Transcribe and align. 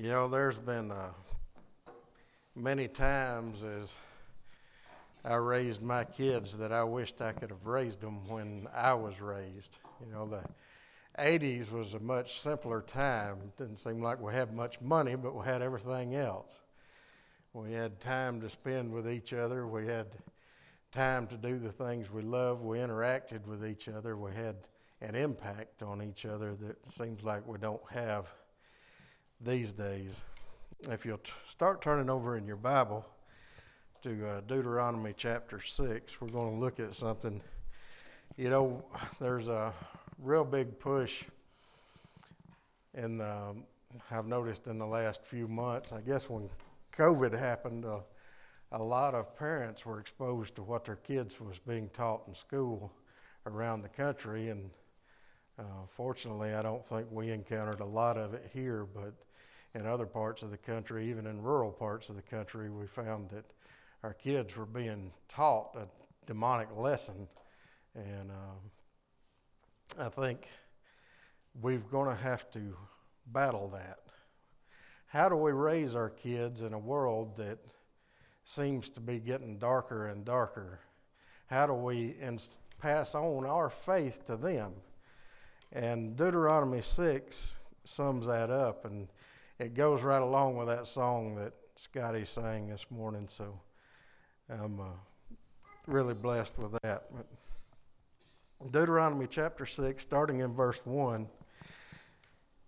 You 0.00 0.10
know, 0.10 0.28
there's 0.28 0.58
been 0.58 0.92
uh, 0.92 1.10
many 2.54 2.86
times 2.86 3.64
as 3.64 3.96
I 5.24 5.34
raised 5.34 5.82
my 5.82 6.04
kids 6.04 6.56
that 6.58 6.70
I 6.70 6.84
wished 6.84 7.20
I 7.20 7.32
could 7.32 7.50
have 7.50 7.66
raised 7.66 8.00
them 8.00 8.24
when 8.28 8.68
I 8.72 8.94
was 8.94 9.20
raised. 9.20 9.78
You 10.00 10.12
know, 10.12 10.28
the 10.28 10.44
80s 11.20 11.72
was 11.72 11.94
a 11.94 11.98
much 11.98 12.40
simpler 12.40 12.82
time. 12.82 13.38
Didn't 13.56 13.78
seem 13.78 14.00
like 14.00 14.20
we 14.20 14.32
had 14.32 14.54
much 14.54 14.80
money, 14.80 15.16
but 15.16 15.34
we 15.34 15.44
had 15.44 15.62
everything 15.62 16.14
else. 16.14 16.60
We 17.52 17.72
had 17.72 18.00
time 18.00 18.40
to 18.42 18.48
spend 18.48 18.92
with 18.92 19.10
each 19.10 19.32
other. 19.32 19.66
We 19.66 19.84
had 19.84 20.06
time 20.92 21.26
to 21.26 21.36
do 21.36 21.58
the 21.58 21.72
things 21.72 22.08
we 22.08 22.22
love. 22.22 22.62
We 22.62 22.78
interacted 22.78 23.48
with 23.48 23.66
each 23.66 23.88
other. 23.88 24.16
We 24.16 24.30
had 24.30 24.54
an 25.00 25.16
impact 25.16 25.82
on 25.82 26.00
each 26.02 26.24
other 26.24 26.54
that 26.54 26.92
seems 26.92 27.24
like 27.24 27.44
we 27.48 27.58
don't 27.58 27.82
have 27.90 28.28
these 29.40 29.72
days. 29.72 30.24
If 30.88 31.06
you'll 31.06 31.18
t- 31.18 31.32
start 31.48 31.80
turning 31.80 32.10
over 32.10 32.36
in 32.36 32.46
your 32.46 32.56
Bible 32.56 33.06
to 34.02 34.28
uh, 34.28 34.40
Deuteronomy 34.42 35.14
chapter 35.16 35.60
6, 35.60 36.20
we're 36.20 36.28
going 36.28 36.54
to 36.54 36.60
look 36.60 36.80
at 36.80 36.94
something. 36.94 37.40
You 38.36 38.50
know, 38.50 38.84
there's 39.20 39.46
a 39.46 39.72
real 40.18 40.44
big 40.44 40.78
push, 40.80 41.22
and 42.94 43.22
I've 44.10 44.26
noticed 44.26 44.66
in 44.66 44.78
the 44.78 44.86
last 44.86 45.24
few 45.24 45.46
months, 45.46 45.92
I 45.92 46.00
guess 46.00 46.28
when 46.28 46.48
COVID 46.92 47.38
happened, 47.38 47.84
uh, 47.84 48.00
a 48.72 48.82
lot 48.82 49.14
of 49.14 49.36
parents 49.38 49.86
were 49.86 50.00
exposed 50.00 50.56
to 50.56 50.62
what 50.62 50.84
their 50.84 50.96
kids 50.96 51.40
was 51.40 51.58
being 51.60 51.88
taught 51.90 52.26
in 52.26 52.34
school 52.34 52.92
around 53.46 53.82
the 53.82 53.88
country, 53.88 54.48
and 54.48 54.70
uh, 55.58 55.86
fortunately, 55.88 56.54
I 56.54 56.62
don't 56.62 56.84
think 56.84 57.06
we 57.10 57.30
encountered 57.30 57.80
a 57.80 57.86
lot 57.86 58.16
of 58.16 58.34
it 58.34 58.50
here, 58.52 58.84
but 58.92 59.14
in 59.74 59.86
other 59.86 60.06
parts 60.06 60.42
of 60.42 60.50
the 60.50 60.56
country, 60.56 61.08
even 61.08 61.26
in 61.26 61.42
rural 61.42 61.70
parts 61.70 62.08
of 62.08 62.16
the 62.16 62.22
country, 62.22 62.70
we 62.70 62.86
found 62.86 63.30
that 63.30 63.44
our 64.02 64.14
kids 64.14 64.56
were 64.56 64.66
being 64.66 65.12
taught 65.28 65.76
a 65.76 65.86
demonic 66.26 66.68
lesson. 66.76 67.28
And 67.94 68.30
uh, 68.30 70.04
I 70.04 70.08
think 70.08 70.48
we're 71.60 71.78
going 71.78 72.14
to 72.14 72.22
have 72.22 72.50
to 72.52 72.76
battle 73.26 73.68
that. 73.70 73.98
How 75.06 75.28
do 75.28 75.36
we 75.36 75.52
raise 75.52 75.96
our 75.96 76.10
kids 76.10 76.62
in 76.62 76.74
a 76.74 76.78
world 76.78 77.36
that 77.38 77.58
seems 78.44 78.88
to 78.90 79.00
be 79.00 79.18
getting 79.18 79.58
darker 79.58 80.06
and 80.06 80.24
darker? 80.24 80.80
How 81.46 81.66
do 81.66 81.72
we 81.72 82.14
ins- 82.20 82.58
pass 82.78 83.14
on 83.14 83.46
our 83.46 83.70
faith 83.70 84.26
to 84.26 84.36
them? 84.36 84.74
And 85.72 86.16
Deuteronomy 86.16 86.82
6 86.82 87.54
sums 87.84 88.26
that 88.26 88.50
up, 88.50 88.84
and 88.84 89.08
it 89.58 89.74
goes 89.74 90.02
right 90.02 90.22
along 90.22 90.56
with 90.56 90.68
that 90.68 90.86
song 90.86 91.34
that 91.36 91.52
Scotty 91.74 92.24
sang 92.24 92.68
this 92.68 92.86
morning. 92.90 93.26
So 93.28 93.60
I'm 94.48 94.80
uh, 94.80 94.84
really 95.86 96.14
blessed 96.14 96.58
with 96.58 96.72
that. 96.82 97.04
But 97.12 98.72
Deuteronomy 98.72 99.26
chapter 99.28 99.66
6, 99.66 100.02
starting 100.02 100.40
in 100.40 100.54
verse 100.54 100.80
1, 100.84 101.28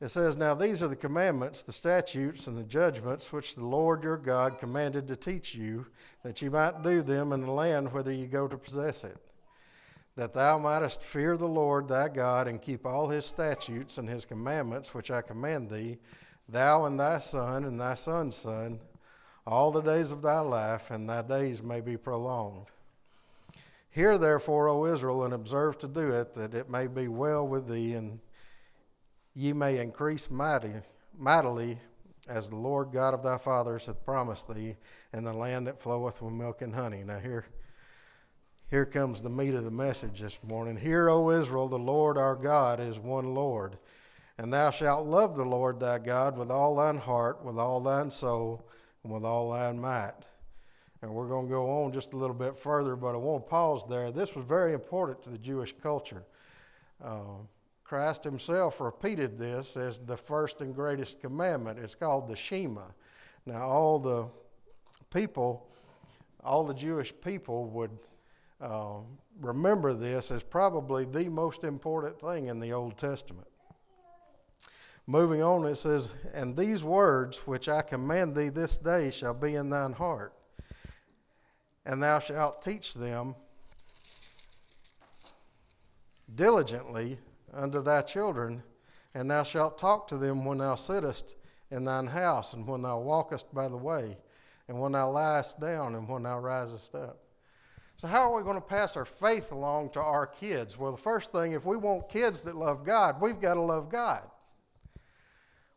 it 0.00 0.08
says, 0.08 0.36
Now 0.36 0.54
these 0.54 0.82
are 0.82 0.88
the 0.88 0.96
commandments, 0.96 1.62
the 1.62 1.72
statutes, 1.72 2.46
and 2.46 2.56
the 2.56 2.64
judgments 2.64 3.32
which 3.32 3.54
the 3.54 3.64
Lord 3.64 4.02
your 4.02 4.16
God 4.16 4.58
commanded 4.58 5.08
to 5.08 5.16
teach 5.16 5.54
you, 5.54 5.86
that 6.22 6.42
you 6.42 6.50
might 6.50 6.82
do 6.82 7.02
them 7.02 7.32
in 7.32 7.42
the 7.42 7.50
land 7.50 7.92
whither 7.92 8.12
you 8.12 8.26
go 8.26 8.46
to 8.46 8.58
possess 8.58 9.04
it 9.04 9.16
that 10.16 10.32
thou 10.32 10.58
mightest 10.58 11.02
fear 11.02 11.36
the 11.36 11.46
Lord 11.46 11.88
thy 11.88 12.08
God 12.08 12.48
and 12.48 12.60
keep 12.60 12.86
all 12.86 13.08
his 13.08 13.26
statutes 13.26 13.98
and 13.98 14.08
his 14.08 14.24
commandments 14.24 14.94
which 14.94 15.10
I 15.10 15.20
command 15.20 15.70
thee, 15.70 15.98
thou 16.48 16.84
and 16.84 16.98
thy 16.98 17.18
son 17.18 17.64
and 17.64 17.80
thy 17.80 17.94
son's 17.94 18.36
son, 18.36 18.80
all 19.46 19.70
the 19.70 19.80
days 19.80 20.12
of 20.12 20.22
thy 20.22 20.40
life, 20.40 20.90
and 20.90 21.08
thy 21.08 21.22
days 21.22 21.62
may 21.62 21.80
be 21.80 21.96
prolonged. 21.96 22.66
Hear 23.90 24.18
therefore, 24.18 24.68
O 24.68 24.86
Israel, 24.86 25.24
and 25.24 25.32
observe 25.32 25.78
to 25.78 25.88
do 25.88 26.10
it, 26.10 26.34
that 26.34 26.54
it 26.54 26.68
may 26.68 26.86
be 26.86 27.08
well 27.08 27.46
with 27.46 27.68
thee, 27.68 27.94
and 27.94 28.20
ye 29.34 29.52
may 29.52 29.78
increase 29.78 30.30
mighty, 30.30 30.72
mightily, 31.16 31.78
as 32.28 32.48
the 32.48 32.56
Lord 32.56 32.90
God 32.92 33.14
of 33.14 33.22
thy 33.22 33.38
fathers 33.38 33.86
hath 33.86 34.04
promised 34.04 34.52
thee, 34.52 34.76
in 35.12 35.24
the 35.24 35.32
land 35.32 35.66
that 35.66 35.80
floweth 35.80 36.20
with 36.20 36.32
milk 36.32 36.60
and 36.62 36.74
honey. 36.74 37.04
Now 37.04 37.18
here 37.18 37.44
here 38.68 38.84
comes 38.84 39.22
the 39.22 39.28
meat 39.28 39.54
of 39.54 39.62
the 39.62 39.70
message 39.70 40.20
this 40.20 40.42
morning. 40.42 40.76
Hear, 40.76 41.08
O 41.08 41.30
Israel, 41.30 41.68
the 41.68 41.78
Lord 41.78 42.18
our 42.18 42.34
God 42.34 42.80
is 42.80 42.98
one 42.98 43.32
Lord. 43.32 43.78
And 44.38 44.52
thou 44.52 44.70
shalt 44.70 45.06
love 45.06 45.36
the 45.36 45.44
Lord 45.44 45.80
thy 45.80 45.98
God 45.98 46.36
with 46.36 46.50
all 46.50 46.76
thine 46.76 46.98
heart, 46.98 47.42
with 47.44 47.58
all 47.58 47.80
thine 47.80 48.10
soul, 48.10 48.68
and 49.02 49.12
with 49.12 49.24
all 49.24 49.50
thine 49.50 49.78
might. 49.78 50.14
And 51.02 51.14
we're 51.14 51.28
going 51.28 51.46
to 51.46 51.50
go 51.50 51.84
on 51.84 51.92
just 51.92 52.12
a 52.12 52.16
little 52.16 52.34
bit 52.34 52.58
further, 52.58 52.96
but 52.96 53.14
I 53.14 53.18
want 53.18 53.44
to 53.44 53.50
pause 53.50 53.86
there. 53.88 54.10
This 54.10 54.34
was 54.34 54.44
very 54.44 54.74
important 54.74 55.22
to 55.22 55.30
the 55.30 55.38
Jewish 55.38 55.74
culture. 55.82 56.24
Uh, 57.02 57.38
Christ 57.84 58.24
himself 58.24 58.80
repeated 58.80 59.38
this 59.38 59.76
as 59.76 60.00
the 60.00 60.16
first 60.16 60.60
and 60.60 60.74
greatest 60.74 61.20
commandment. 61.20 61.78
It's 61.78 61.94
called 61.94 62.28
the 62.28 62.36
Shema. 62.36 62.86
Now, 63.46 63.62
all 63.62 63.98
the 63.98 64.28
people, 65.14 65.68
all 66.42 66.66
the 66.66 66.74
Jewish 66.74 67.14
people 67.22 67.66
would 67.70 67.96
uh, 68.60 69.00
remember 69.40 69.94
this 69.94 70.30
as 70.30 70.42
probably 70.42 71.04
the 71.04 71.28
most 71.28 71.62
important 71.62 72.20
thing 72.20 72.46
in 72.46 72.58
the 72.58 72.72
Old 72.72 72.98
Testament. 72.98 73.46
Moving 75.08 75.40
on, 75.40 75.64
it 75.66 75.76
says, 75.76 76.14
And 76.34 76.56
these 76.56 76.82
words 76.82 77.38
which 77.46 77.68
I 77.68 77.82
command 77.82 78.34
thee 78.34 78.48
this 78.48 78.76
day 78.76 79.12
shall 79.12 79.34
be 79.34 79.54
in 79.54 79.70
thine 79.70 79.92
heart, 79.92 80.32
and 81.84 82.02
thou 82.02 82.18
shalt 82.18 82.60
teach 82.60 82.94
them 82.94 83.36
diligently 86.34 87.18
unto 87.54 87.82
thy 87.82 88.02
children, 88.02 88.64
and 89.14 89.30
thou 89.30 89.44
shalt 89.44 89.78
talk 89.78 90.08
to 90.08 90.16
them 90.16 90.44
when 90.44 90.58
thou 90.58 90.74
sittest 90.74 91.36
in 91.70 91.84
thine 91.84 92.08
house, 92.08 92.52
and 92.52 92.66
when 92.66 92.82
thou 92.82 92.98
walkest 92.98 93.54
by 93.54 93.68
the 93.68 93.76
way, 93.76 94.16
and 94.66 94.80
when 94.80 94.90
thou 94.90 95.08
liest 95.08 95.60
down, 95.60 95.94
and 95.94 96.08
when 96.08 96.24
thou 96.24 96.40
risest 96.40 96.96
up. 96.96 97.18
So, 97.96 98.08
how 98.08 98.30
are 98.30 98.36
we 98.36 98.42
going 98.42 98.60
to 98.60 98.60
pass 98.60 98.96
our 98.96 99.04
faith 99.04 99.52
along 99.52 99.90
to 99.90 100.00
our 100.00 100.26
kids? 100.26 100.76
Well, 100.76 100.90
the 100.90 100.98
first 100.98 101.30
thing, 101.30 101.52
if 101.52 101.64
we 101.64 101.76
want 101.76 102.08
kids 102.08 102.42
that 102.42 102.56
love 102.56 102.84
God, 102.84 103.20
we've 103.20 103.40
got 103.40 103.54
to 103.54 103.60
love 103.60 103.88
God. 103.88 104.22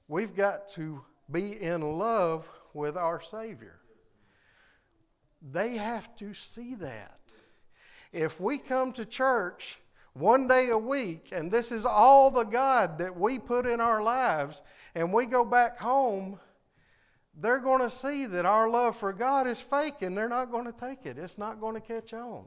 We've 0.09 0.35
got 0.35 0.69
to 0.71 1.01
be 1.31 1.53
in 1.61 1.81
love 1.81 2.49
with 2.73 2.97
our 2.97 3.21
Savior. 3.21 3.79
They 5.41 5.77
have 5.77 6.13
to 6.17 6.33
see 6.33 6.75
that. 6.75 7.19
If 8.11 8.41
we 8.41 8.57
come 8.57 8.91
to 8.93 9.05
church 9.05 9.77
one 10.11 10.49
day 10.49 10.67
a 10.69 10.77
week 10.77 11.29
and 11.31 11.49
this 11.49 11.71
is 11.71 11.85
all 11.85 12.29
the 12.31 12.43
God 12.43 12.97
that 12.97 13.17
we 13.17 13.39
put 13.39 13.65
in 13.65 13.79
our 13.79 14.01
lives, 14.01 14.63
and 14.95 15.13
we 15.13 15.25
go 15.25 15.45
back 15.45 15.79
home 15.79 16.39
they're 17.39 17.59
going 17.59 17.81
to 17.81 17.89
see 17.89 18.25
that 18.25 18.45
our 18.45 18.69
love 18.69 18.97
for 18.97 19.13
God 19.13 19.47
is 19.47 19.61
fake 19.61 20.01
and 20.01 20.17
they're 20.17 20.29
not 20.29 20.51
going 20.51 20.65
to 20.65 20.73
take 20.73 21.05
it. 21.05 21.17
It's 21.17 21.37
not 21.37 21.61
going 21.61 21.75
to 21.75 21.81
catch 21.81 22.13
on. 22.13 22.45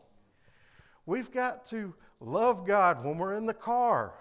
We've 1.06 1.32
got 1.32 1.66
to 1.66 1.94
love 2.20 2.66
God 2.66 3.04
when 3.04 3.18
we're 3.18 3.36
in 3.36 3.46
the 3.46 3.54
car, 3.54 4.12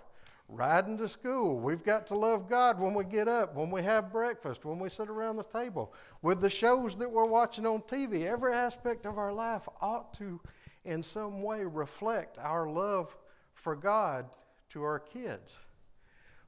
riding 0.51 0.97
to 0.97 1.07
school. 1.07 1.59
We've 1.59 1.83
got 1.83 2.05
to 2.07 2.15
love 2.15 2.49
God 2.49 2.79
when 2.79 2.93
we 2.93 3.05
get 3.05 3.27
up, 3.27 3.55
when 3.55 3.71
we 3.71 3.81
have 3.83 4.11
breakfast, 4.11 4.65
when 4.65 4.79
we 4.79 4.89
sit 4.89 5.09
around 5.09 5.37
the 5.37 5.43
table. 5.43 5.93
With 6.21 6.41
the 6.41 6.49
shows 6.49 6.97
that 6.97 7.09
we're 7.09 7.25
watching 7.25 7.65
on 7.65 7.81
TV, 7.81 8.25
every 8.25 8.53
aspect 8.53 9.05
of 9.05 9.17
our 9.17 9.31
life 9.31 9.67
ought 9.81 10.13
to, 10.15 10.39
in 10.83 11.01
some 11.01 11.41
way, 11.41 11.63
reflect 11.63 12.37
our 12.37 12.69
love 12.69 13.15
for 13.53 13.75
God 13.75 14.25
to 14.71 14.83
our 14.83 14.99
kids. 14.99 15.57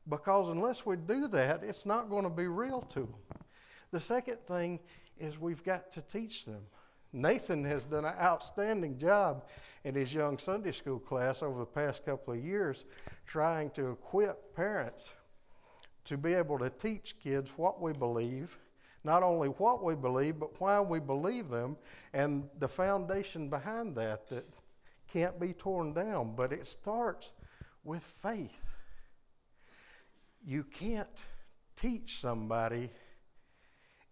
Because 0.10 0.50
unless 0.50 0.86
we 0.86 0.98
do 0.98 1.28
that, 1.30 1.64
it's 1.64 1.86
not 1.86 2.10
going 2.10 2.24
to 2.24 2.30
be 2.30 2.48
real 2.48 2.82
to 2.82 3.00
them. 3.00 3.16
The 3.92 4.02
second 4.02 4.40
thing 4.48 4.80
is 5.18 5.40
we've 5.40 5.64
got 5.64 5.92
to 5.94 6.02
teach 6.02 6.44
them. 6.44 6.62
Nathan 7.14 7.64
has 7.66 7.84
done 7.84 8.06
an 8.06 8.16
outstanding 8.20 8.98
job 8.98 9.46
in 9.84 9.94
his 9.94 10.14
young 10.14 10.40
Sunday 10.40 10.72
school 10.72 11.00
class 11.00 11.44
over 11.44 11.60
the 11.60 11.66
past 11.66 12.06
couple 12.06 12.34
of 12.34 12.44
years 12.44 12.86
trying 13.28 13.70
to 13.72 13.92
equip 13.92 14.56
parents 14.56 15.14
to 16.06 16.18
be 16.18 16.34
able 16.34 16.58
to 16.58 16.70
teach 16.70 17.22
kids 17.22 17.52
what 17.56 17.80
we 17.80 17.94
believe, 17.94 18.58
not 19.04 19.22
only 19.24 19.50
what 19.50 19.84
we 19.84 19.96
believe, 19.96 20.40
but 20.40 20.60
why 20.60 20.80
we 20.80 21.00
believe 21.00 21.50
them, 21.50 21.78
and 22.14 22.50
the 22.60 22.68
foundation 22.68 23.48
behind 23.48 23.96
that 23.96 24.28
that 24.30 24.46
can't 25.12 25.40
be 25.40 25.54
torn 25.54 25.94
down. 25.94 26.36
But 26.36 26.52
it 26.52 26.66
starts 26.66 27.34
with 27.84 28.04
faith. 28.04 28.74
You 30.46 30.64
can't 30.64 31.24
teach 31.76 32.18
somebody 32.18 32.90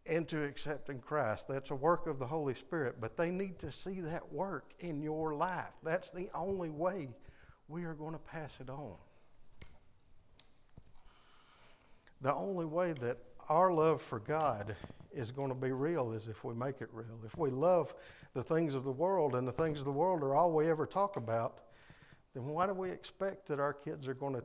into 0.05 0.43
accepting 0.43 0.99
Christ. 0.99 1.47
That's 1.47 1.71
a 1.71 1.75
work 1.75 2.07
of 2.07 2.19
the 2.19 2.25
Holy 2.25 2.53
Spirit, 2.53 2.95
but 2.99 3.17
they 3.17 3.29
need 3.29 3.59
to 3.59 3.71
see 3.71 4.01
that 4.01 4.31
work 4.33 4.73
in 4.79 5.01
your 5.01 5.35
life. 5.35 5.73
That's 5.83 6.09
the 6.11 6.29
only 6.33 6.69
way 6.69 7.09
we 7.67 7.83
are 7.83 7.93
going 7.93 8.13
to 8.13 8.19
pass 8.19 8.59
it 8.59 8.69
on. 8.69 8.95
The 12.21 12.33
only 12.33 12.65
way 12.65 12.93
that 12.93 13.17
our 13.49 13.71
love 13.71 14.01
for 14.01 14.19
God 14.19 14.75
is 15.11 15.31
going 15.31 15.49
to 15.49 15.55
be 15.55 15.71
real 15.71 16.13
is 16.13 16.27
if 16.27 16.43
we 16.43 16.53
make 16.53 16.81
it 16.81 16.89
real. 16.93 17.19
If 17.25 17.37
we 17.37 17.49
love 17.49 17.93
the 18.33 18.43
things 18.43 18.75
of 18.75 18.83
the 18.83 18.91
world 18.91 19.35
and 19.35 19.47
the 19.47 19.51
things 19.51 19.79
of 19.79 19.85
the 19.85 19.91
world 19.91 20.23
are 20.23 20.35
all 20.35 20.51
we 20.51 20.69
ever 20.69 20.85
talk 20.85 21.17
about, 21.17 21.59
then 22.33 22.45
why 22.45 22.65
do 22.65 22.73
we 22.73 22.89
expect 22.89 23.47
that 23.47 23.59
our 23.59 23.73
kids 23.73 24.07
are 24.07 24.13
going 24.13 24.35
to 24.35 24.43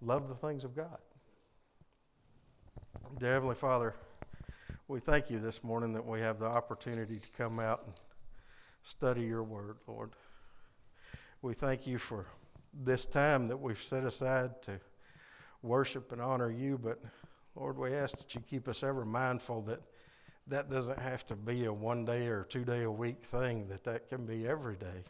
love 0.00 0.28
the 0.28 0.34
things 0.34 0.64
of 0.64 0.74
God? 0.74 0.98
Dear 3.18 3.34
Heavenly 3.34 3.54
Father, 3.54 3.94
we 4.86 5.00
thank 5.00 5.30
you 5.30 5.38
this 5.38 5.64
morning 5.64 5.92
that 5.94 6.04
we 6.04 6.20
have 6.20 6.38
the 6.38 6.46
opportunity 6.46 7.18
to 7.18 7.28
come 7.36 7.58
out 7.58 7.82
and 7.86 7.94
study 8.82 9.22
your 9.22 9.42
word, 9.42 9.76
Lord. 9.86 10.10
We 11.40 11.54
thank 11.54 11.86
you 11.86 11.98
for 11.98 12.26
this 12.72 13.06
time 13.06 13.48
that 13.48 13.56
we've 13.56 13.82
set 13.82 14.04
aside 14.04 14.62
to 14.62 14.78
worship 15.62 16.12
and 16.12 16.20
honor 16.20 16.50
you, 16.50 16.78
but 16.82 16.98
Lord, 17.54 17.78
we 17.78 17.94
ask 17.94 18.18
that 18.18 18.34
you 18.34 18.42
keep 18.48 18.68
us 18.68 18.82
ever 18.82 19.04
mindful 19.04 19.62
that 19.62 19.80
that 20.46 20.70
doesn't 20.70 20.98
have 20.98 21.26
to 21.28 21.36
be 21.36 21.64
a 21.64 21.72
one 21.72 22.04
day 22.04 22.26
or 22.26 22.44
two 22.44 22.64
day 22.64 22.82
a 22.82 22.90
week 22.90 23.22
thing, 23.24 23.66
that 23.68 23.84
that 23.84 24.08
can 24.08 24.26
be 24.26 24.46
every 24.46 24.76
day. 24.76 25.02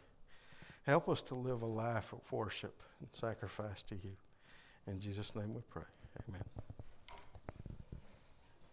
Help 0.85 1.09
us 1.09 1.21
to 1.23 1.35
live 1.35 1.61
a 1.63 1.65
life 1.65 2.13
of 2.13 2.31
worship 2.31 2.81
and 3.01 3.09
sacrifice 3.11 3.83
to 3.83 3.95
you. 3.95 4.11
In 4.87 5.01
Jesus' 5.01 5.35
name 5.35 5.53
we 5.53 5.61
pray. 5.69 5.83
Amen. 6.29 6.43